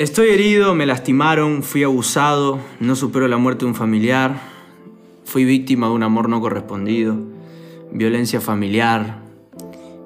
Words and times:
Estoy 0.00 0.30
herido, 0.30 0.74
me 0.74 0.86
lastimaron, 0.86 1.62
fui 1.62 1.84
abusado, 1.84 2.58
no 2.80 2.96
supero 2.96 3.28
la 3.28 3.36
muerte 3.36 3.66
de 3.66 3.72
un 3.72 3.74
familiar, 3.74 4.40
fui 5.26 5.44
víctima 5.44 5.88
de 5.88 5.92
un 5.92 6.02
amor 6.02 6.30
no 6.30 6.40
correspondido, 6.40 7.18
violencia 7.92 8.40
familiar, 8.40 9.18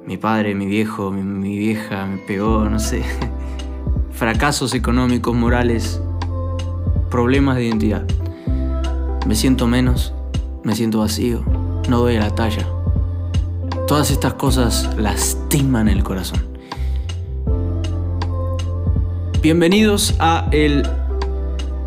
mi 0.04 0.16
padre, 0.16 0.56
mi 0.56 0.66
viejo, 0.66 1.12
mi, 1.12 1.56
vieja 1.56 2.06
me 2.06 2.18
pegó, 2.18 2.68
no 2.68 2.80
sé, 2.80 3.04
fracasos 4.10 4.74
económicos, 4.74 5.32
morales, 5.32 6.00
problemas 7.08 7.54
de 7.54 7.66
identidad. 7.66 8.04
Me 9.28 9.36
siento 9.36 9.68
menos, 9.68 10.12
me 10.64 10.74
siento 10.74 10.98
vacío, 10.98 11.44
no 11.88 12.00
doy 12.00 12.18
la 12.18 12.34
talla. 12.34 12.66
Todas 13.86 14.10
estas 14.10 14.34
cosas 14.34 14.90
lastiman 14.98 15.86
el 15.86 16.02
corazón. 16.02 16.53
Bienvenidos 19.44 20.14
a 20.20 20.48
el 20.52 20.88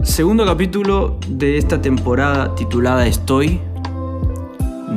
segundo 0.03 0.45
capítulo 0.45 1.17
de 1.27 1.57
esta 1.57 1.81
temporada 1.81 2.53
titulada 2.53 3.07
Estoy 3.07 3.59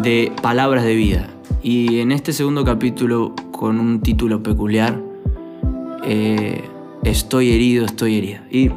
de 0.02 0.30
Palabras 0.42 0.84
de 0.84 0.94
Vida. 0.94 1.30
Y 1.62 2.00
en 2.00 2.12
este 2.12 2.34
segundo 2.34 2.62
capítulo, 2.62 3.34
con 3.50 3.80
un 3.80 4.02
título 4.02 4.42
peculiar, 4.42 5.00
eh, 6.04 6.62
Estoy 7.02 7.50
herido, 7.50 7.86
estoy 7.86 8.18
herida. 8.18 8.46
Y 8.50 8.70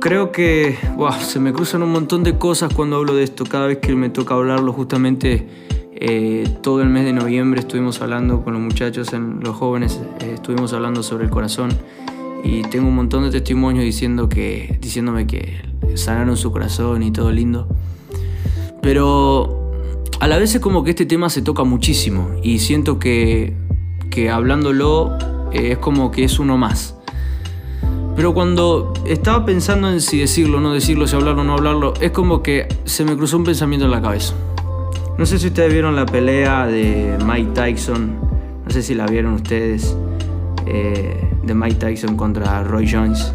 creo 0.00 0.32
que 0.32 0.76
se 1.22 1.40
me 1.40 1.54
cruzan 1.54 1.82
un 1.82 1.92
montón 1.92 2.24
de 2.24 2.36
cosas 2.36 2.74
cuando 2.74 2.96
hablo 2.96 3.14
de 3.14 3.22
esto. 3.22 3.44
Cada 3.46 3.68
vez 3.68 3.78
que 3.78 3.96
me 3.96 4.10
toca 4.10 4.34
hablarlo, 4.34 4.74
justamente 4.74 5.48
eh, 6.02 6.48
todo 6.62 6.80
el 6.80 6.88
mes 6.88 7.04
de 7.04 7.12
noviembre 7.12 7.60
estuvimos 7.60 8.00
hablando 8.00 8.42
con 8.42 8.54
los 8.54 8.62
muchachos, 8.62 9.12
en, 9.12 9.40
los 9.40 9.54
jóvenes, 9.54 10.00
eh, 10.20 10.32
estuvimos 10.34 10.72
hablando 10.72 11.02
sobre 11.02 11.24
el 11.24 11.30
corazón 11.30 11.70
y 12.42 12.62
tengo 12.62 12.88
un 12.88 12.96
montón 12.96 13.24
de 13.24 13.30
testimonios 13.30 13.84
diciendo 13.84 14.26
que, 14.26 14.78
diciéndome 14.80 15.26
que 15.26 15.60
sanaron 15.96 16.38
su 16.38 16.50
corazón 16.52 17.02
y 17.02 17.10
todo 17.10 17.30
lindo. 17.30 17.68
Pero 18.80 19.72
a 20.20 20.26
la 20.26 20.38
vez 20.38 20.54
es 20.54 20.62
como 20.62 20.84
que 20.84 20.90
este 20.90 21.04
tema 21.04 21.28
se 21.28 21.42
toca 21.42 21.64
muchísimo 21.64 22.30
y 22.42 22.60
siento 22.60 22.98
que, 22.98 23.54
que 24.10 24.30
hablándolo 24.30 25.18
eh, 25.52 25.72
es 25.72 25.78
como 25.78 26.10
que 26.10 26.24
es 26.24 26.38
uno 26.38 26.56
más. 26.56 26.96
Pero 28.16 28.32
cuando 28.32 28.94
estaba 29.06 29.44
pensando 29.44 29.90
en 29.90 30.00
si 30.00 30.18
decirlo 30.18 30.58
o 30.58 30.60
no 30.62 30.72
decirlo, 30.72 31.06
si 31.06 31.14
hablarlo 31.14 31.42
o 31.42 31.44
no 31.44 31.52
hablarlo, 31.52 31.92
es 32.00 32.10
como 32.10 32.42
que 32.42 32.68
se 32.84 33.04
me 33.04 33.14
cruzó 33.16 33.36
un 33.36 33.44
pensamiento 33.44 33.84
en 33.84 33.90
la 33.90 34.00
cabeza. 34.00 34.34
No 35.20 35.26
sé 35.26 35.38
si 35.38 35.48
ustedes 35.48 35.70
vieron 35.70 35.94
la 35.96 36.06
pelea 36.06 36.66
de 36.66 37.18
Mike 37.26 37.50
Tyson, 37.52 38.18
no 38.64 38.70
sé 38.70 38.82
si 38.82 38.94
la 38.94 39.06
vieron 39.06 39.34
ustedes, 39.34 39.94
eh, 40.66 41.30
de 41.42 41.54
Mike 41.54 41.74
Tyson 41.74 42.16
contra 42.16 42.64
Roy 42.64 42.90
Jones. 42.90 43.34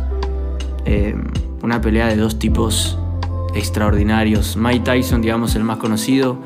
Eh, 0.86 1.16
una 1.62 1.80
pelea 1.82 2.08
de 2.08 2.16
dos 2.16 2.40
tipos 2.40 2.98
extraordinarios. 3.54 4.58
Mike 4.58 4.80
Tyson, 4.80 5.22
digamos, 5.22 5.56
el 5.56 5.64
más 5.64 5.78
conocido, 5.78 6.40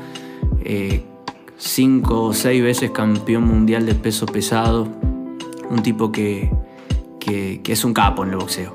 eh, 0.62 1.04
cinco 1.56 2.24
o 2.24 2.34
seis 2.34 2.62
veces 2.62 2.90
campeón 2.90 3.44
mundial 3.44 3.86
de 3.86 3.94
peso 3.94 4.26
pesado, 4.26 4.88
un 5.70 5.82
tipo 5.82 6.12
que, 6.12 6.52
que 7.18 7.62
es 7.64 7.82
un 7.82 7.94
capo 7.94 8.24
en 8.24 8.32
el 8.32 8.36
boxeo. 8.36 8.74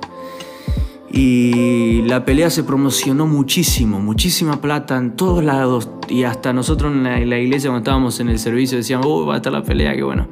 Y 1.12 2.02
la 2.04 2.26
pelea 2.26 2.50
se 2.50 2.64
promocionó 2.64 3.28
muchísimo, 3.28 4.00
muchísima 4.00 4.60
plata 4.60 4.98
en 4.98 5.16
todos 5.16 5.44
lados. 5.44 5.90
Y 6.10 6.24
hasta 6.24 6.52
nosotros 6.54 6.94
en 6.94 7.04
la, 7.04 7.40
iglesia 7.40 7.70
cuando 7.70 7.84
estábamos 7.84 8.20
en 8.20 8.30
el 8.30 8.40
servicio 8.40 8.78
decíamos, 8.78 9.06
uy, 9.08 9.26
va 9.26 9.36
a 9.36 9.38
estar 9.38 9.54
la 9.54 9.64
pelea, 9.64 9.96
qué 9.96 10.04
bueno. 10.04 10.28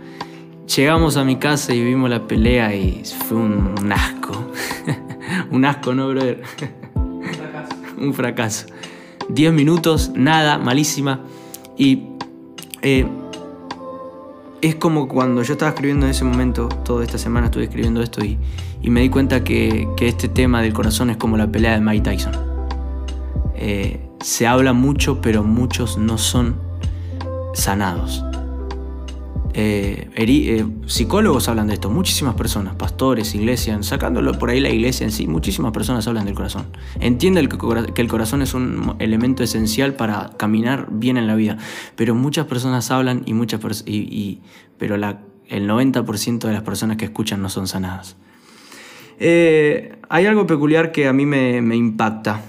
Llegamos 0.75 1.17
a 1.17 1.23
mi 1.23 1.35
casa 1.35 1.73
y 1.73 1.83
vimos 1.83 2.09
la 2.09 2.27
pelea 2.27 2.75
y 2.75 3.03
fue 3.27 3.37
un, 3.37 3.91
asco. 3.91 4.51
un 5.51 5.65
asco, 5.65 5.93
¿no, 5.93 6.09
brother? 6.09 6.41
un 6.95 7.23
fracaso. 7.23 7.75
un 7.97 8.13
fracaso. 8.13 8.65
Diez 9.29 9.53
minutos, 9.53 10.11
nada, 10.15 10.57
malísima. 10.57 11.21
Y 11.77 12.03
eh, 12.81 13.05
es 14.61 14.75
como 14.75 15.07
cuando 15.07 15.43
yo 15.43 15.53
estaba 15.53 15.69
escribiendo 15.71 16.05
en 16.05 16.11
ese 16.11 16.23
momento, 16.23 16.67
toda 16.67 17.03
esta 17.03 17.17
semana 17.17 17.47
estuve 17.47 17.65
escribiendo 17.65 18.01
esto 18.01 18.23
y, 18.23 18.37
me 18.89 19.01
di 19.01 19.09
cuenta 19.09 19.43
que, 19.43 19.87
este 20.01 20.27
tema 20.27 20.61
del 20.61 20.73
corazón 20.73 21.09
es 21.09 21.17
como 21.17 21.37
la 21.37 21.47
pelea 21.47 21.73
de 21.73 21.81
Mike 21.81 22.01
Tyson. 22.01 22.33
Eh, 23.55 24.09
se 24.21 24.45
habla 24.47 24.73
mucho, 24.73 25.21
pero 25.21 25.43
muchos 25.43 25.97
no 25.97 26.17
son 26.17 26.55
sanados. 27.53 28.23
Eh, 29.55 30.09
eh, 30.15 30.65
psicólogos 30.87 31.47
hablan 31.47 31.67
de 31.67 31.75
esto, 31.75 31.89
muchísimas 31.89 32.33
personas, 32.33 32.75
pastores, 32.75 33.35
iglesias, 33.35 33.85
sacándolo 33.85 34.33
por 34.39 34.49
ahí 34.49 34.59
la 34.59 34.69
iglesia 34.69 35.05
en 35.05 35.11
sí, 35.11 35.27
muchísimas 35.27 35.71
personas 35.71 36.07
hablan 36.07 36.25
del 36.25 36.33
corazón. 36.33 36.65
Entienden 36.99 37.47
que 37.47 38.01
el 38.01 38.07
corazón 38.07 38.41
es 38.41 38.55
un 38.55 38.95
elemento 38.99 39.43
esencial 39.43 39.93
para 39.93 40.31
caminar 40.37 40.87
bien 40.89 41.17
en 41.17 41.27
la 41.27 41.35
vida, 41.35 41.57
pero 41.95 42.15
muchas 42.15 42.47
personas 42.47 42.89
hablan 42.89 43.21
y 43.27 43.33
muchas 43.33 43.83
y, 43.85 44.41
pero 44.79 44.95
el 44.95 45.69
90% 45.69 46.39
de 46.39 46.53
las 46.53 46.63
personas 46.63 46.97
que 46.97 47.05
escuchan 47.05 47.41
no 47.41 47.49
son 47.49 47.67
sanadas. 47.67 48.17
Eh, 49.19 49.95
hay 50.09 50.25
algo 50.25 50.47
peculiar 50.47 50.91
que 50.91 51.07
a 51.07 51.13
mí 51.13 51.25
me, 51.25 51.57
impacta 51.75 52.41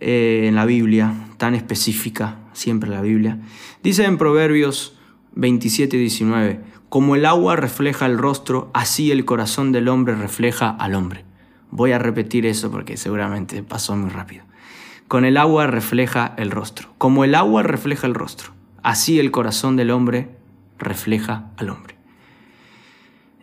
en 0.00 0.54
la 0.54 0.66
Biblia, 0.66 1.14
tan 1.36 1.54
específica, 1.54 2.38
siempre 2.52 2.90
la 2.90 3.00
Biblia. 3.00 3.38
Dice 3.82 4.04
en 4.04 4.18
Proverbios 4.18 4.94
27 5.34 5.96
y 5.96 6.00
19. 6.00 6.60
Como 6.88 7.16
el 7.16 7.26
agua 7.26 7.56
refleja 7.56 8.06
el 8.06 8.18
rostro, 8.18 8.70
así 8.72 9.10
el 9.10 9.24
corazón 9.24 9.72
del 9.72 9.88
hombre 9.88 10.14
refleja 10.14 10.70
al 10.70 10.94
hombre. 10.94 11.24
Voy 11.70 11.92
a 11.92 11.98
repetir 11.98 12.46
eso 12.46 12.70
porque 12.70 12.96
seguramente 12.96 13.62
pasó 13.62 13.96
muy 13.96 14.10
rápido. 14.10 14.44
Con 15.08 15.24
el 15.24 15.36
agua 15.36 15.66
refleja 15.66 16.34
el 16.38 16.50
rostro. 16.50 16.94
Como 16.98 17.24
el 17.24 17.34
agua 17.34 17.62
refleja 17.62 18.06
el 18.06 18.14
rostro, 18.14 18.52
así 18.82 19.18
el 19.18 19.32
corazón 19.32 19.76
del 19.76 19.90
hombre 19.90 20.28
refleja 20.78 21.50
al 21.56 21.70
hombre. 21.70 21.96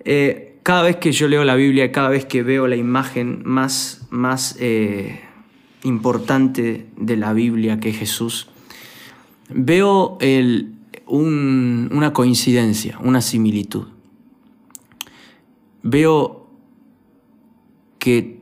Eh, 0.06 0.51
cada 0.64 0.84
vez 0.84 0.98
que 0.98 1.12
yo 1.12 1.28
leo 1.28 1.44
la 1.44 1.56
Biblia, 1.56 1.92
cada 1.92 2.10
vez 2.10 2.26
que 2.26 2.44
veo 2.44 2.68
la 2.68 2.76
imagen 2.76 3.42
más, 3.46 4.06
más 4.10 4.56
eh, 4.60 5.22
importante 5.84 6.88
de 6.98 7.18
la 7.18 7.34
Biblia 7.34 7.80
que 7.80 7.90
es 7.90 7.98
Jesús, 7.98 8.48
veo 9.50 10.18
el, 10.22 10.76
una 11.08 12.14
coincidencia, 12.14 13.00
una 13.00 13.22
similitud. 13.22 13.88
Veo 15.84 16.48
que 17.98 18.42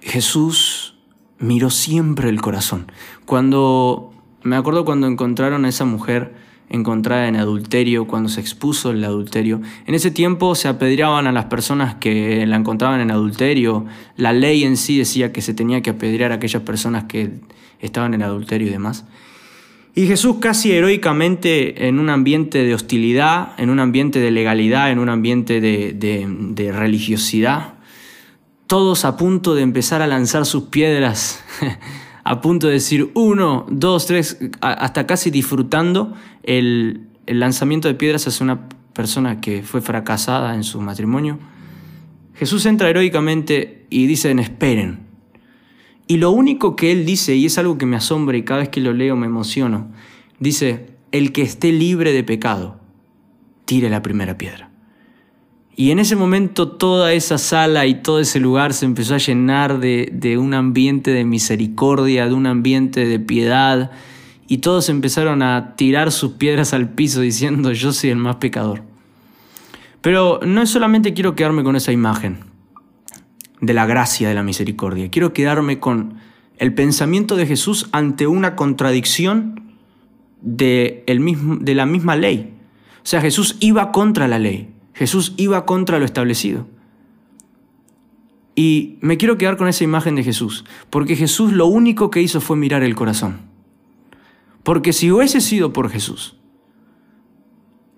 Jesús 0.00 0.96
miró 1.38 1.70
siempre 1.70 2.28
el 2.28 2.40
corazón. 2.40 2.90
Cuando 3.24 4.12
me 4.42 4.54
acuerdo 4.54 4.84
cuando 4.84 5.08
encontraron 5.08 5.64
a 5.64 5.68
esa 5.68 5.84
mujer 5.84 6.45
encontrada 6.68 7.28
en 7.28 7.36
adulterio, 7.36 8.06
cuando 8.06 8.28
se 8.28 8.40
expuso 8.40 8.90
el 8.90 9.04
adulterio. 9.04 9.60
En 9.86 9.94
ese 9.94 10.10
tiempo 10.10 10.54
se 10.54 10.68
apedreaban 10.68 11.26
a 11.26 11.32
las 11.32 11.46
personas 11.46 11.96
que 11.96 12.44
la 12.46 12.56
encontraban 12.56 13.00
en 13.00 13.10
adulterio. 13.10 13.86
La 14.16 14.32
ley 14.32 14.64
en 14.64 14.76
sí 14.76 14.98
decía 14.98 15.32
que 15.32 15.42
se 15.42 15.54
tenía 15.54 15.82
que 15.82 15.90
apedrear 15.90 16.32
a 16.32 16.36
aquellas 16.36 16.62
personas 16.62 17.04
que 17.04 17.40
estaban 17.80 18.14
en 18.14 18.22
adulterio 18.22 18.68
y 18.68 18.70
demás. 18.70 19.04
Y 19.98 20.06
Jesús 20.06 20.36
casi 20.40 20.72
heroicamente 20.72 21.88
en 21.88 21.98
un 21.98 22.10
ambiente 22.10 22.64
de 22.64 22.74
hostilidad, 22.74 23.52
en 23.56 23.70
un 23.70 23.80
ambiente 23.80 24.20
de 24.20 24.30
legalidad, 24.30 24.90
en 24.90 24.98
un 24.98 25.08
ambiente 25.08 25.62
de, 25.62 26.72
religiosidad, 26.74 27.76
todos 28.66 29.06
a 29.06 29.16
punto 29.16 29.54
de 29.54 29.62
empezar 29.62 30.02
a 30.02 30.06
lanzar 30.06 30.44
sus 30.44 30.64
piedras, 30.64 31.42
a 32.24 32.42
punto 32.42 32.66
de 32.66 32.74
decir 32.74 33.10
uno, 33.14 33.64
dos, 33.70 34.04
tres, 34.04 34.36
hasta 34.60 35.06
casi 35.06 35.30
disfrutando 35.30 36.12
el, 36.46 37.08
lanzamiento 37.26 37.88
de 37.88 37.94
piedras 37.94 38.26
hacia 38.26 38.44
una 38.44 38.68
persona 38.92 39.40
que 39.40 39.62
fue 39.62 39.82
fracasada 39.82 40.54
en 40.54 40.64
su 40.64 40.80
matrimonio. 40.80 41.38
Jesús 42.34 42.64
entra 42.66 42.88
heroicamente 42.88 43.84
y 43.90 44.06
dice, 44.06 44.30
esperen, 44.30 45.00
y 46.06 46.18
lo 46.18 46.30
único 46.30 46.76
que 46.76 46.92
él 46.92 47.04
dice, 47.04 47.34
y 47.34 47.46
es 47.46 47.58
algo 47.58 47.78
que 47.78 47.86
me 47.86 47.96
asombra 47.96 48.36
y 48.36 48.44
cada 48.44 48.60
vez 48.60 48.68
que 48.68 48.80
lo 48.80 48.92
leo 48.92 49.16
me 49.16 49.26
emociono, 49.26 49.90
dice, 50.38 50.86
el 51.10 51.32
que 51.32 51.42
esté 51.42 51.72
libre 51.72 52.12
de 52.12 52.22
pecado, 52.22 52.80
tire 53.64 53.90
la 53.90 54.02
primera 54.02 54.38
piedra. 54.38 54.70
Y 55.74 55.90
en 55.90 55.98
ese 55.98 56.16
momento 56.16 56.68
toda 56.68 57.12
esa 57.12 57.38
sala 57.38 57.86
y 57.86 57.96
todo 57.96 58.20
ese 58.20 58.40
lugar 58.40 58.72
se 58.72 58.86
empezó 58.86 59.14
a 59.14 59.18
llenar 59.18 59.78
de, 59.78 60.08
de 60.12 60.38
un 60.38 60.54
ambiente 60.54 61.10
de 61.10 61.24
misericordia, 61.24 62.28
de 62.28 62.34
un 62.34 62.46
ambiente 62.46 63.04
de 63.04 63.18
piedad, 63.18 63.90
y 64.48 64.58
todos 64.58 64.88
empezaron 64.88 65.42
a 65.42 65.74
tirar 65.76 66.12
sus 66.12 66.32
piedras 66.32 66.72
al 66.72 66.88
piso 66.88 67.20
diciendo, 67.20 67.72
yo 67.72 67.92
soy 67.92 68.10
el 68.10 68.16
más 68.16 68.36
pecador. 68.36 68.82
Pero 70.00 70.40
no 70.44 70.64
solamente 70.66 71.14
quiero 71.14 71.34
quedarme 71.34 71.64
con 71.64 71.74
esa 71.74 71.92
imagen, 71.92 72.38
de 73.60 73.74
la 73.74 73.86
gracia 73.86 74.28
de 74.28 74.34
la 74.34 74.42
misericordia. 74.42 75.10
Quiero 75.10 75.32
quedarme 75.32 75.80
con 75.80 76.14
el 76.58 76.74
pensamiento 76.74 77.36
de 77.36 77.46
Jesús 77.46 77.88
ante 77.92 78.26
una 78.26 78.54
contradicción 78.56 79.74
de, 80.42 81.04
de 81.06 81.74
la 81.74 81.86
misma 81.86 82.16
ley. 82.16 82.52
O 82.98 83.06
sea, 83.06 83.20
Jesús 83.20 83.56
iba 83.60 83.92
contra 83.92 84.28
la 84.28 84.38
ley, 84.38 84.68
Jesús 84.94 85.34
iba 85.36 85.64
contra 85.64 85.98
lo 85.98 86.04
establecido. 86.04 86.66
Y 88.54 88.96
me 89.00 89.18
quiero 89.18 89.36
quedar 89.36 89.56
con 89.56 89.68
esa 89.68 89.84
imagen 89.84 90.14
de 90.14 90.24
Jesús, 90.24 90.64
porque 90.88 91.14
Jesús 91.14 91.52
lo 91.52 91.66
único 91.66 92.10
que 92.10 92.22
hizo 92.22 92.40
fue 92.40 92.56
mirar 92.56 92.82
el 92.82 92.94
corazón. 92.94 93.55
Porque 94.66 94.92
si 94.92 95.12
hubiese 95.12 95.40
sido 95.40 95.72
por 95.72 95.90
Jesús, 95.90 96.34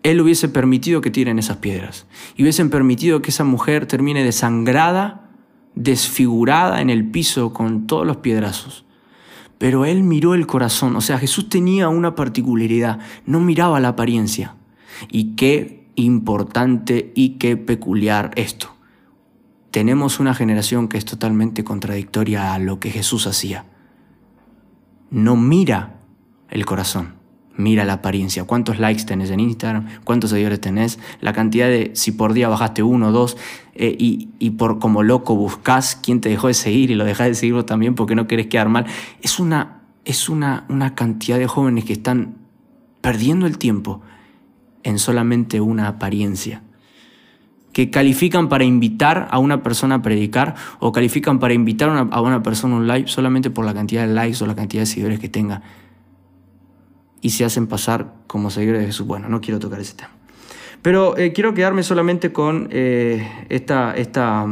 Él 0.03 0.20
hubiese 0.20 0.50
permitido 0.50 1.00
que 1.00 1.11
tiren 1.11 1.38
esas 1.38 1.56
piedras 1.56 2.06
y 2.37 2.43
hubiesen 2.43 2.69
permitido 2.69 3.23
que 3.23 3.31
esa 3.31 3.44
mujer 3.44 3.87
termine 3.87 4.23
desangrada, 4.23 5.31
desfigurada 5.75 6.82
en 6.82 6.91
el 6.91 7.11
piso 7.11 7.55
con 7.55 7.87
todos 7.87 8.06
los 8.06 8.19
piedrazos. 8.19 8.85
Pero 9.56 9.87
Él 9.87 10.03
miró 10.03 10.35
el 10.35 10.47
corazón, 10.47 10.94
o 10.94 11.00
sea, 11.00 11.17
Jesús 11.17 11.49
tenía 11.49 11.88
una 11.88 12.15
particularidad, 12.15 12.99
no 13.25 13.41
miraba 13.41 13.81
la 13.81 13.88
apariencia. 13.88 14.56
Y 15.11 15.37
qué 15.37 15.88
importante 15.94 17.12
y 17.15 17.38
qué 17.38 17.56
peculiar 17.56 18.32
esto 18.37 18.75
tenemos 19.70 20.19
una 20.19 20.35
generación 20.35 20.88
que 20.88 20.99
es 20.99 21.05
totalmente 21.05 21.62
contradictoria 21.62 22.53
a 22.53 22.59
lo 22.59 22.81
que 22.81 22.91
Jesús 22.91 23.26
hacía. 23.26 23.67
No 25.11 25.37
mira 25.37 25.98
el 26.50 26.65
corazón, 26.65 27.15
mira 27.56 27.85
la 27.85 27.95
apariencia. 27.95 28.45
¿Cuántos 28.45 28.79
likes 28.79 29.05
tenés 29.05 29.31
en 29.31 29.41
Instagram? 29.41 29.87
¿Cuántos 30.05 30.31
seguidores 30.31 30.61
tenés? 30.61 30.99
La 31.21 31.33
cantidad 31.33 31.67
de, 31.67 31.91
si 31.95 32.12
por 32.12 32.33
día 32.33 32.49
bajaste 32.49 32.83
uno 32.83 33.09
o 33.09 33.12
dos, 33.12 33.37
eh, 33.75 33.95
y, 33.99 34.50
por 34.50 34.79
como 34.79 35.03
loco 35.03 35.37
buscas 35.37 35.97
quién 35.97 36.21
te 36.21 36.29
dejó 36.29 36.49
de 36.49 36.55
seguir 36.55 36.91
y 36.91 36.95
lo 36.95 37.05
dejas 37.05 37.29
de 37.29 37.35
seguirlo 37.35 37.65
también 37.65 37.95
porque 37.95 38.15
no 38.15 38.27
querés 38.27 38.47
quedar 38.47 38.69
mal. 38.69 38.87
Es 39.23 39.39
una, 39.39 39.83
es 40.05 40.29
una, 40.29 40.65
una 40.69 40.95
cantidad 40.95 41.39
de 41.39 41.47
jóvenes 41.47 41.85
que 41.85 41.93
están 41.93 42.37
perdiendo 43.01 43.47
el 43.47 43.59
tiempo 43.59 44.01
en 44.83 44.99
solamente 44.99 45.61
una 45.61 45.89
apariencia 45.89 46.62
que 47.73 47.91
califican 47.91 48.49
para 48.49 48.65
invitar 48.65 49.29
a 49.31 49.39
una 49.39 49.62
persona 49.62 49.97
a 49.97 50.03
predicar 50.03 50.56
o 50.81 50.91
califican 50.91 51.39
para 51.39 51.55
invitar 51.55 51.91
a 52.11 52.21
una 52.21 52.43
persona 52.43 52.75
un 52.75 52.89
live 52.89 53.06
solamente 53.06 53.51
por 53.51 53.65
la 53.65 53.75
cantidad 53.75 54.05
de 54.05 54.12
likes 54.15 54.43
o 54.43 54.47
la 54.47 54.56
cantidad 54.56 54.83
de 54.83 54.87
seguidores 54.87 55.21
que 55.21 55.29
tenga. 55.29 55.62
Y 57.20 57.31
se 57.31 57.44
hacen 57.44 57.67
pasar 57.67 58.15
como 58.26 58.50
seguidores 58.50 58.82
de 58.82 58.87
Jesús. 58.87 59.06
Bueno, 59.06 59.29
no 59.29 59.41
quiero 59.41 59.59
tocar 59.59 59.81
ese 59.81 59.94
tema. 59.94 60.11
Pero 60.82 61.17
eh, 61.17 61.32
quiero 61.32 61.55
quedarme 61.55 61.82
solamente 61.82 62.32
con 62.32 62.69
eh, 62.70 63.29
esta, 63.49 63.94
esta, 63.97 64.47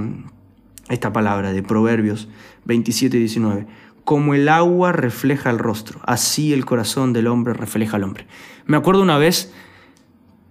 esta 0.89 1.13
palabra 1.13 1.53
de 1.53 1.63
Proverbios 1.63 2.29
27 2.65 3.17
y 3.17 3.21
19. 3.21 3.67
Como 4.05 4.35
el 4.35 4.49
agua 4.49 4.93
refleja 4.93 5.51
el 5.51 5.59
rostro, 5.59 6.01
así 6.05 6.53
el 6.53 6.65
corazón 6.65 7.13
del 7.13 7.27
hombre 7.27 7.55
refleja 7.55 7.97
al 7.97 8.05
hombre. 8.05 8.27
Me 8.65 8.77
acuerdo 8.77 9.03
una 9.03 9.19
vez 9.19 9.53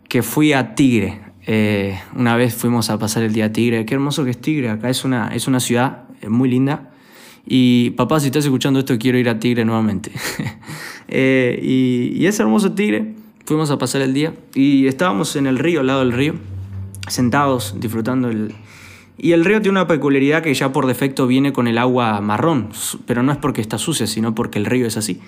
que 0.07 0.23
fui 0.23 0.53
a 0.53 0.75
Tigre, 0.75 1.21
eh, 1.47 1.99
una 2.15 2.35
vez 2.35 2.55
fuimos 2.55 2.89
a 2.89 2.97
pasar 2.97 3.23
el 3.23 3.33
día 3.33 3.45
a 3.45 3.51
Tigre. 3.51 3.85
Qué 3.85 3.93
hermoso 3.93 4.23
que 4.23 4.31
es 4.31 4.41
Tigre. 4.41 4.69
Acá 4.69 4.89
es 4.89 5.05
una, 5.05 5.27
es 5.29 5.47
una 5.47 5.59
ciudad 5.59 6.03
eh, 6.21 6.29
muy 6.29 6.49
linda. 6.49 6.91
Y 7.45 7.91
papá, 7.91 8.19
si 8.19 8.27
estás 8.27 8.45
escuchando 8.45 8.79
esto, 8.79 8.97
quiero 8.97 9.17
ir 9.17 9.29
a 9.29 9.39
Tigre 9.39 9.65
nuevamente. 9.65 10.11
Eh, 11.07 11.59
y, 11.61 12.19
y, 12.19 12.25
es 12.25 12.39
hermoso 12.39 12.71
Tigre. 12.71 13.13
Fuimos 13.45 13.69
a 13.69 13.77
pasar 13.77 14.01
el 14.01 14.15
día 14.15 14.33
y 14.55 14.87
estábamos 14.87 15.35
en 15.35 15.45
el 15.45 15.59
río, 15.59 15.81
al 15.81 15.87
lado 15.87 15.99
del 15.99 16.11
río, 16.11 16.33
sentados, 17.07 17.75
disfrutando 17.79 18.29
el... 18.29 18.55
Y 19.15 19.33
el 19.33 19.45
río 19.45 19.61
tiene 19.61 19.77
una 19.77 19.87
peculiaridad 19.87 20.41
que 20.41 20.51
ya 20.55 20.73
por 20.73 20.87
defecto 20.87 21.27
viene 21.27 21.53
con 21.53 21.67
el 21.67 21.77
agua 21.77 22.19
marrón, 22.21 22.69
pero 23.05 23.21
no 23.21 23.31
es 23.31 23.37
porque 23.37 23.61
está 23.61 23.77
sucia, 23.77 24.07
sino 24.07 24.33
porque 24.33 24.57
el 24.57 24.65
río 24.65 24.87
es 24.87 24.97
así. 24.97 25.21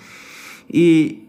Y, 0.68 1.20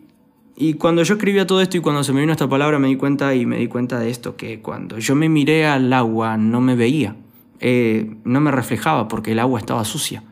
y 0.55 0.73
cuando 0.73 1.03
yo 1.03 1.13
escribía 1.13 1.45
todo 1.45 1.61
esto 1.61 1.77
y 1.77 1.79
cuando 1.79 2.03
se 2.03 2.11
me 2.11 2.21
vino 2.21 2.31
esta 2.31 2.49
palabra 2.49 2.79
me 2.79 2.87
di 2.87 2.95
cuenta 2.95 3.35
y 3.35 3.45
me 3.45 3.57
di 3.57 3.67
cuenta 3.67 3.99
de 3.99 4.09
esto, 4.09 4.35
que 4.35 4.59
cuando 4.59 4.97
yo 4.97 5.13
me 5.13 5.29
miré 5.29 5.67
al 5.67 5.93
agua 5.93 6.37
no 6.37 6.59
me 6.59 6.75
veía, 6.75 7.15
eh, 7.59 8.15
no 8.23 8.41
me 8.41 8.49
reflejaba 8.51 9.07
porque 9.07 9.33
el 9.33 9.39
agua 9.39 9.59
estaba 9.59 9.85
sucia. 9.85 10.23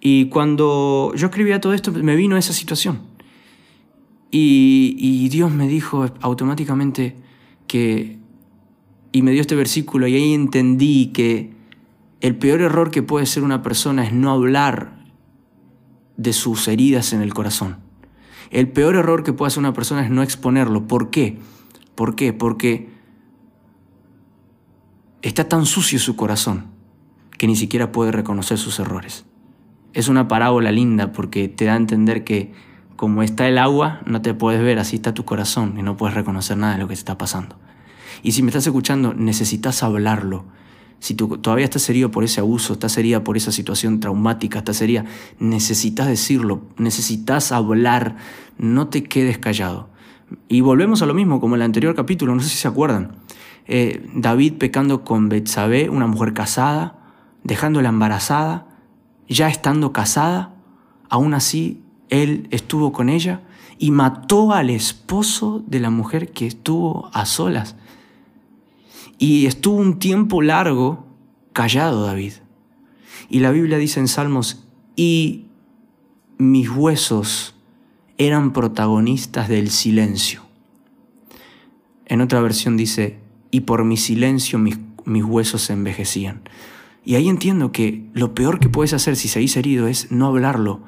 Y 0.00 0.26
cuando 0.26 1.12
yo 1.14 1.26
escribía 1.26 1.60
todo 1.60 1.74
esto 1.74 1.92
me 1.92 2.16
vino 2.16 2.36
esa 2.36 2.52
situación. 2.52 3.00
Y, 4.30 5.28
Dios 5.28 5.52
me 5.52 5.68
dijo 5.68 6.06
automáticamente 6.20 7.16
que, 7.66 8.18
y 9.12 9.22
me 9.22 9.32
dio 9.32 9.40
este 9.40 9.56
versículo 9.56 10.06
y 10.06 10.14
ahí 10.14 10.34
entendí 10.34 11.08
que 11.08 11.52
el 12.20 12.36
peor 12.36 12.60
error 12.60 12.90
que 12.90 13.02
puede 13.02 13.26
ser 13.26 13.42
una 13.42 13.62
persona 13.62 14.04
es 14.04 14.12
no 14.12 14.30
hablar 14.30 15.04
de 16.16 16.32
sus 16.32 16.68
heridas 16.68 17.12
en 17.12 17.22
el 17.22 17.34
corazón. 17.34 17.78
El 18.50 18.68
peor 18.68 18.96
error 18.96 19.22
que 19.22 19.32
puede 19.32 19.48
hacer 19.48 19.60
una 19.60 19.72
persona 19.72 20.04
es 20.04 20.10
no 20.10 20.22
exponerlo. 20.22 20.86
¿Por 20.86 21.10
qué? 21.10 21.38
¿Por 21.94 22.14
qué? 22.14 22.32
Porque 22.32 22.88
está 25.22 25.48
tan 25.48 25.66
sucio 25.66 25.98
su 25.98 26.16
corazón 26.16 26.66
que 27.38 27.46
ni 27.46 27.56
siquiera 27.56 27.92
puede 27.92 28.12
reconocer 28.12 28.58
sus 28.58 28.78
errores. 28.80 29.24
Es 29.92 30.08
una 30.08 30.28
parábola 30.28 30.72
linda 30.72 31.12
porque 31.12 31.48
te 31.48 31.66
da 31.66 31.74
a 31.74 31.76
entender 31.76 32.24
que 32.24 32.52
como 32.96 33.22
está 33.22 33.48
el 33.48 33.58
agua, 33.58 34.00
no 34.04 34.22
te 34.22 34.34
puedes 34.34 34.62
ver, 34.62 34.78
así 34.78 34.96
está 34.96 35.14
tu 35.14 35.24
corazón 35.24 35.74
y 35.78 35.82
no 35.82 35.96
puedes 35.96 36.14
reconocer 36.14 36.56
nada 36.56 36.74
de 36.74 36.80
lo 36.80 36.88
que 36.88 36.94
te 36.94 37.00
está 37.00 37.16
pasando. 37.16 37.56
Y 38.22 38.32
si 38.32 38.42
me 38.42 38.50
estás 38.50 38.66
escuchando, 38.66 39.14
necesitas 39.14 39.82
hablarlo 39.82 40.44
si 41.00 41.14
tú 41.14 41.38
todavía 41.38 41.64
estás 41.64 41.88
herido 41.88 42.10
por 42.10 42.24
ese 42.24 42.40
abuso, 42.40 42.74
estás 42.74 42.96
herida 42.98 43.24
por 43.24 43.36
esa 43.38 43.50
situación 43.50 44.00
traumática, 44.00 44.58
estás 44.58 44.80
herida, 44.82 45.06
necesitas 45.38 46.06
decirlo, 46.06 46.60
necesitas 46.76 47.52
hablar, 47.52 48.16
no 48.58 48.88
te 48.88 49.02
quedes 49.02 49.38
callado. 49.38 49.88
Y 50.46 50.60
volvemos 50.60 51.00
a 51.00 51.06
lo 51.06 51.14
mismo, 51.14 51.40
como 51.40 51.54
en 51.56 51.62
el 51.62 51.64
anterior 51.64 51.94
capítulo, 51.94 52.34
no 52.34 52.42
sé 52.42 52.50
si 52.50 52.58
se 52.58 52.68
acuerdan. 52.68 53.16
Eh, 53.66 54.06
David 54.14 54.54
pecando 54.58 55.02
con 55.02 55.30
Betsabé, 55.30 55.88
una 55.88 56.06
mujer 56.06 56.34
casada, 56.34 56.98
dejándola 57.44 57.88
embarazada, 57.88 58.66
ya 59.34 59.48
estando 59.48 59.92
casada, 59.92 60.54
aún 61.08 61.34
así 61.34 61.82
él 62.08 62.48
estuvo 62.50 62.92
con 62.92 63.08
ella 63.08 63.42
y 63.78 63.92
mató 63.92 64.52
al 64.52 64.68
esposo 64.68 65.64
de 65.66 65.80
la 65.80 65.88
mujer 65.88 66.32
que 66.32 66.46
estuvo 66.46 67.08
a 67.14 67.24
solas. 67.24 67.76
Y 69.18 69.46
estuvo 69.46 69.76
un 69.76 69.98
tiempo 69.98 70.42
largo 70.42 71.06
callado 71.52 72.04
David. 72.04 72.32
Y 73.28 73.38
la 73.38 73.50
Biblia 73.52 73.78
dice 73.78 74.00
en 74.00 74.08
Salmos, 74.08 74.66
y 74.96 75.46
mis 76.36 76.68
huesos 76.68 77.54
eran 78.18 78.52
protagonistas 78.52 79.48
del 79.48 79.70
silencio. 79.70 80.42
En 82.06 82.20
otra 82.20 82.40
versión 82.40 82.76
dice, 82.76 83.20
y 83.50 83.60
por 83.60 83.84
mi 83.84 83.96
silencio 83.96 84.58
mis, 84.58 84.78
mis 85.04 85.24
huesos 85.24 85.62
se 85.62 85.72
envejecían. 85.72 86.42
Y 87.04 87.14
ahí 87.14 87.28
entiendo 87.28 87.72
que 87.72 88.08
lo 88.12 88.34
peor 88.34 88.60
que 88.60 88.68
puedes 88.68 88.92
hacer 88.92 89.16
si 89.16 89.28
seguís 89.28 89.56
herido 89.56 89.86
es 89.86 90.10
no 90.12 90.26
hablarlo. 90.26 90.82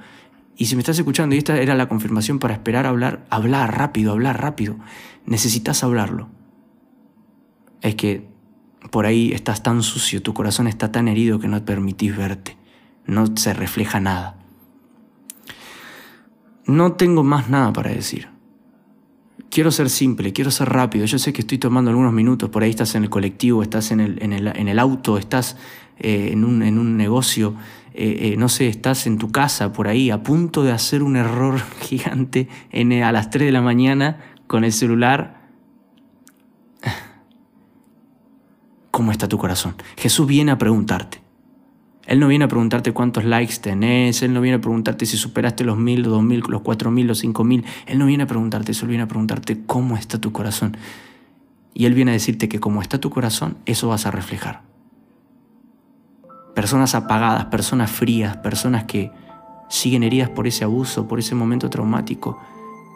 Y 0.57 0.67
si 0.67 0.77
me 0.77 0.81
estás 0.81 0.99
escuchando, 0.99 1.35
y 1.35 1.39
esta 1.39 1.59
era 1.59 1.75
la 1.75 1.89
confirmación 1.89 2.39
para 2.39 2.55
esperar 2.55 2.87
hablar, 2.87 3.27
hablar 3.31 3.77
rápido, 3.77 4.13
hablar 4.13 4.41
rápido. 4.41 4.77
Necesitas 5.25 5.83
hablarlo 5.83 6.29
es 7.83 7.97
que 7.97 8.29
por 8.91 9.07
ahí 9.07 9.33
estás 9.33 9.63
tan 9.63 9.83
sucio, 9.83 10.23
tu 10.23 10.33
corazón 10.33 10.67
está 10.67 10.91
tan 10.91 11.09
herido 11.09 11.39
que 11.39 11.49
no 11.49 11.59
te 11.59 11.67
permitís 11.67 12.17
verte, 12.17 12.57
no 13.07 13.37
se 13.37 13.53
refleja 13.53 14.01
nada. 14.01 14.39
No 16.65 16.93
tengo 16.93 17.25
más 17.25 17.51
nada 17.51 17.73
para 17.73 17.91
decir. 17.91 18.29
Quiero 19.53 19.71
ser 19.71 19.91
simple, 19.91 20.33
quiero 20.33 20.51
ser 20.51 20.71
rápido. 20.71 21.05
Yo 21.05 21.19
sé 21.19 21.35
que 21.35 21.43
estoy 21.43 21.59
tomando 21.59 21.91
algunos 21.91 22.15
minutos, 22.15 22.49
por 22.49 22.63
ahí 22.63 22.71
estás 22.71 22.95
en 22.95 23.03
el 23.03 23.11
colectivo, 23.11 23.63
estás 23.63 23.91
en 23.91 24.01
el, 24.01 24.23
en 24.23 24.69
el, 24.69 24.79
auto, 24.79 25.19
estás 25.19 25.59
eh, 25.99 26.31
en, 26.33 26.45
un, 26.45 26.63
en, 26.63 26.79
un, 26.79 26.97
negocio, 26.97 27.55
eh, 27.93 28.33
eh, 28.33 28.37
no 28.39 28.49
sé, 28.49 28.69
estás 28.69 29.07
en 29.07 29.19
tu 29.19 29.31
casa, 29.31 29.75
por 29.75 29.89
ahí, 29.89 30.09
a 30.09 30.23
punto 30.23 30.63
de 30.63 30.73
hacer 30.73 31.03
un 31.03 31.17
error 31.17 31.61
gigante 31.83 32.49
en, 32.71 32.95
a 33.03 33.13
las 33.13 33.29
3 33.29 33.45
de 33.45 33.53
la 33.53 33.61
mañana 33.61 34.25
con 34.47 34.65
el 34.65 34.73
celular 34.73 35.51
¿Cómo 38.91 39.13
está 39.13 39.29
tu 39.29 39.37
corazón? 39.37 39.75
Jesús 39.99 40.27
viene 40.27 40.53
a 40.53 40.57
preguntarte. 40.57 41.22
Él 42.07 42.19
no 42.19 42.27
viene 42.27 42.47
a 42.47 42.49
preguntarte 42.49 42.93
cuántos 42.93 43.25
likes 43.25 43.57
tenés, 43.61 44.23
Él 44.23 44.33
no 44.35 44.41
viene 44.41 44.57
a 44.57 44.61
preguntarte 44.61 45.07
si 45.07 45.17
superaste 45.17 45.65
los 45.65 45.79
mil, 45.79 46.03
los 46.03 46.13
dos 46.13 46.23
mil, 46.23 46.43
los 46.49 46.63
cuatro 46.63 46.91
mil, 46.91 47.07
los 47.07 47.19
cinco 47.19 47.45
mil. 47.45 47.65
Él 47.87 47.99
no 47.99 48.07
viene 48.07 48.25
a 48.25 48.27
preguntarte 48.27 48.73
eso, 48.73 48.85
Él 48.85 48.91
viene 48.91 49.05
a 49.05 49.09
preguntarte 49.09 49.63
cómo 49.67 49.97
está 49.97 50.21
tu 50.21 50.33
corazón. 50.33 50.77
Y 51.75 51.87
Él 51.87 51.95
viene 51.95 52.11
a 52.11 52.15
decirte 52.15 52.49
que 52.49 52.61
como 52.61 52.83
está 52.83 52.99
tu 52.99 53.11
corazón, 53.11 53.57
eso 53.67 53.89
vas 53.89 54.07
a 54.07 54.11
reflejar. 54.11 54.63
Personas 56.55 56.95
apagadas, 56.95 57.47
personas 57.47 57.91
frías, 57.91 58.37
personas 58.37 58.85
que 58.85 59.11
siguen 59.71 60.03
heridas 60.03 60.29
por 60.29 60.47
ese 60.47 60.65
abuso, 60.65 61.09
por 61.09 61.19
ese 61.19 61.35
momento 61.35 61.71
traumático, 61.71 62.39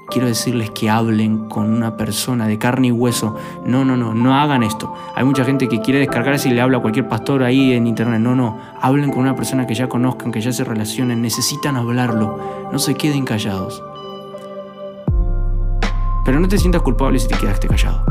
quiero 0.09 0.27
decirles 0.27 0.71
que 0.71 0.89
hablen 0.89 1.49
con 1.49 1.73
una 1.73 1.97
persona 1.97 2.47
de 2.47 2.59
carne 2.59 2.89
y 2.89 2.93
hueso. 2.93 3.37
No, 3.65 3.85
no, 3.85 3.97
no, 3.97 4.15
no 4.15 4.35
hagan 4.35 4.63
esto. 4.63 4.95
Hay 5.15 5.25
mucha 5.25 5.45
gente 5.45 5.69
que 5.69 5.81
quiere 5.81 6.01
descargarse 6.01 6.49
y 6.49 6.53
le 6.53 6.61
habla 6.61 6.79
a 6.79 6.81
cualquier 6.81 7.09
pastor 7.09 7.43
ahí 7.43 7.73
en 7.73 7.87
internet. 7.87 8.21
No, 8.21 8.35
no, 8.35 8.59
hablen 8.81 9.11
con 9.11 9.21
una 9.21 9.35
persona 9.35 9.67
que 9.67 9.75
ya 9.75 9.89
conozcan, 9.89 10.33
que 10.33 10.41
ya 10.41 10.53
se 10.53 10.65
relacionen. 10.65 11.23
Necesitan 11.23 11.77
hablarlo. 11.77 12.39
No 12.73 12.79
se 12.79 12.95
queden 12.95 13.25
callados. 13.25 13.83
Pero 16.25 16.41
no 16.41 16.49
te 16.49 16.59
sientas 16.59 16.83
culpable 16.83 17.19
si 17.19 17.29
te 17.29 17.37
quedaste 17.37 17.69
callado. 17.69 18.05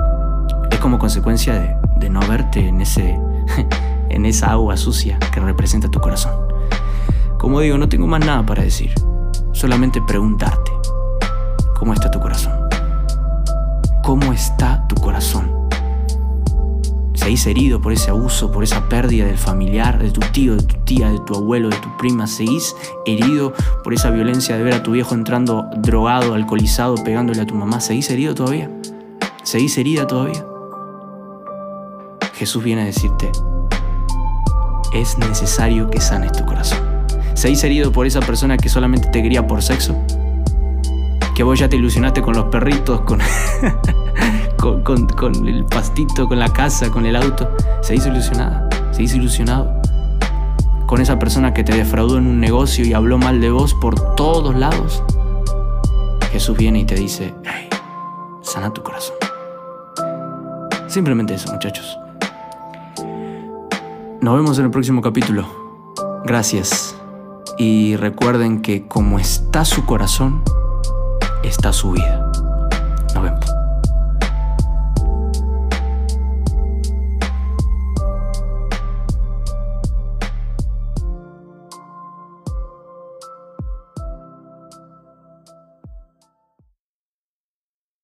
Es 0.71 0.79
como 0.79 0.97
consecuencia 0.97 1.79
de, 1.97 2.09
no 2.09 2.21
verte 2.21 2.65
en 2.65 2.79
ese, 2.79 3.19
en 4.09 4.25
esa 4.25 4.51
agua 4.51 4.77
sucia 4.77 5.19
que 5.33 5.39
representa 5.41 5.89
tu 5.89 5.99
corazón. 5.99 6.33
Como 7.37 7.59
digo, 7.59 7.77
no 7.77 7.89
tengo 7.89 8.07
más 8.07 8.25
nada 8.25 8.45
para 8.45 8.63
decir, 8.63 8.93
solamente 9.51 10.01
preguntarte, 10.01 10.64
¿cómo 11.75 11.93
está 11.93 12.09
tu 12.09 12.19
corazón? 12.19 12.53
¿Cómo 14.03 14.33
está 14.33 14.87
tu 14.87 14.95
corazón? 14.95 15.51
¿Seguís 17.13 17.45
herido 17.47 17.81
por 17.81 17.91
ese 17.91 18.11
abuso, 18.11 18.51
por 18.51 18.63
esa 18.63 18.87
pérdida 18.87 19.25
del 19.25 19.37
familiar, 19.37 19.99
de 19.99 20.11
tu 20.11 20.21
tío, 20.31 20.55
de 20.55 20.63
tu 20.63 20.75
tía, 20.85 21.09
de 21.09 21.19
tu 21.19 21.35
abuelo, 21.35 21.69
de 21.69 21.77
tu 21.77 21.95
prima? 21.97 22.27
¿Seguís 22.27 22.75
herido 23.05 23.53
por 23.83 23.93
esa 23.93 24.09
violencia 24.09 24.57
de 24.57 24.63
ver 24.63 24.73
a 24.75 24.83
tu 24.83 24.91
viejo 24.91 25.15
entrando 25.15 25.65
drogado, 25.77 26.33
alcoholizado, 26.33 26.95
pegándole 26.95 27.41
a 27.41 27.45
tu 27.45 27.55
mamá? 27.55 27.79
¿Seguís 27.81 28.09
herido 28.09 28.35
todavía? 28.35 28.69
¿Seguís 29.43 29.77
herida 29.77 30.07
todavía? 30.07 30.45
Jesús 32.35 32.63
viene 32.63 32.81
a 32.83 32.85
decirte, 32.85 33.31
es 34.93 35.17
necesario 35.17 35.89
que 35.89 36.01
sanes 36.01 36.31
tu 36.31 36.45
corazón. 36.45 36.79
¿Seguís 37.33 37.63
herido 37.63 37.91
por 37.91 38.05
esa 38.05 38.19
persona 38.19 38.57
que 38.57 38.69
solamente 38.69 39.09
te 39.09 39.21
quería 39.23 39.45
por 39.45 39.61
sexo? 39.61 39.95
Que 41.35 41.43
vos 41.43 41.59
ya 41.59 41.67
te 41.67 41.75
ilusionaste 41.75 42.21
con 42.21 42.33
los 42.33 42.45
perritos, 42.45 43.01
con, 44.57 45.05
con, 45.07 45.47
el 45.47 45.65
pastito, 45.65 46.29
con 46.29 46.39
la 46.39 46.47
casa, 46.53 46.89
con 46.89 47.05
el 47.05 47.17
auto. 47.17 47.49
¿Seguís 47.81 48.05
ilusionada? 48.05 48.69
¿Seguís 48.91 49.13
ilusionado? 49.15 49.81
Con 50.85 51.01
esa 51.01 51.19
persona 51.19 51.53
que 51.53 51.65
te 51.65 51.75
defraudó 51.75 52.17
en 52.19 52.27
un 52.27 52.39
negocio 52.39 52.85
y 52.85 52.93
habló 52.93 53.17
mal 53.17 53.41
de 53.41 53.51
vos 53.51 53.73
por 53.73 54.15
todos 54.15 54.55
lados. 54.55 55.03
Jesús 56.31 56.55
viene 56.55 56.79
y 56.79 56.85
te 56.85 56.95
dice, 56.95 57.33
hey, 57.43 57.67
sana 58.41 58.71
tu 58.71 58.81
corazón. 58.81 59.15
Simplemente 60.87 61.33
eso, 61.33 61.51
muchachos. 61.51 61.97
Nos 64.21 64.35
vemos 64.37 64.57
en 64.57 64.65
el 64.65 64.71
próximo 64.71 65.01
capítulo. 65.01 65.45
Gracias. 66.23 66.95
Y 67.57 67.97
recuerden 67.97 68.61
que 68.61 68.87
como 68.87 69.19
está 69.19 69.65
su 69.65 69.85
corazón, 69.85 70.41
está 71.47 71.71
su 71.71 71.91
vida. 71.91 72.24